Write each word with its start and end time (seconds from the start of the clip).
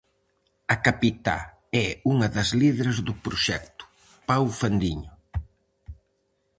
A 0.73 0.75
capitá 0.87 1.37
é 1.85 1.87
unha 2.11 2.27
das 2.35 2.49
líderes 2.61 2.97
do 3.07 3.13
proxecto, 3.25 3.83
Pau 4.27 4.45
Fandiño. 4.59 5.13